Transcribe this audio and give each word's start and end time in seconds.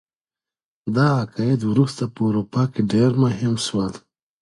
دا 0.95 1.07
عقاید 1.21 1.61
وروسته 1.71 2.03
په 2.13 2.19
اروپا 2.29 2.63
کي 2.73 2.81
ډیر 2.93 3.11
مهم 3.23 3.53
سول. 3.67 3.93